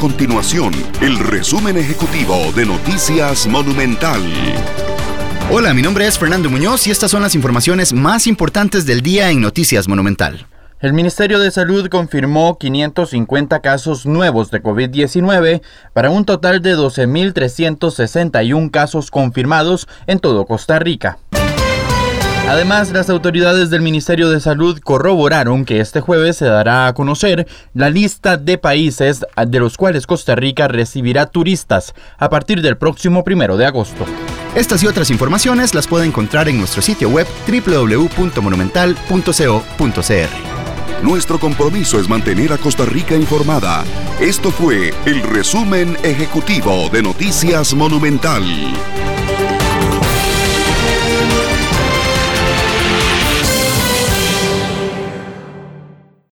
[0.00, 4.18] continuación el resumen ejecutivo de Noticias Monumental.
[5.50, 9.30] Hola, mi nombre es Fernando Muñoz y estas son las informaciones más importantes del día
[9.30, 10.46] en Noticias Monumental.
[10.80, 15.60] El Ministerio de Salud confirmó 550 casos nuevos de COVID-19
[15.92, 21.18] para un total de 12.361 casos confirmados en todo Costa Rica.
[22.50, 27.46] Además, las autoridades del Ministerio de Salud corroboraron que este jueves se dará a conocer
[27.74, 33.22] la lista de países de los cuales Costa Rica recibirá turistas a partir del próximo
[33.22, 34.04] primero de agosto.
[34.56, 40.28] Estas y otras informaciones las puede encontrar en nuestro sitio web www.monumental.co.cr.
[41.04, 43.84] Nuestro compromiso es mantener a Costa Rica informada.
[44.20, 49.09] Esto fue el resumen ejecutivo de Noticias Monumental.